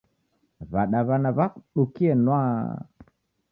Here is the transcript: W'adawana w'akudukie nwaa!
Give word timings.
W'adawana 0.71 1.29
w'akudukie 1.37 2.11
nwaa! 2.21 2.59